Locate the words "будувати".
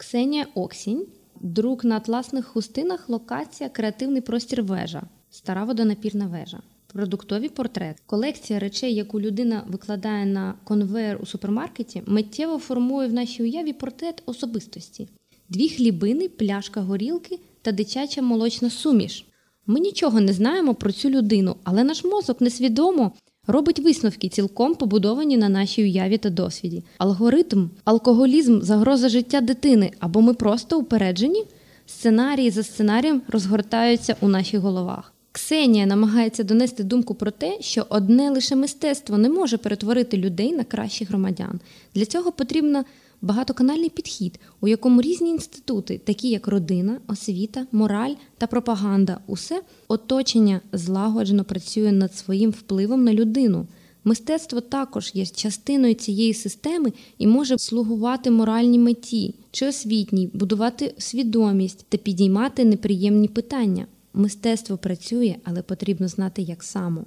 60.32-60.94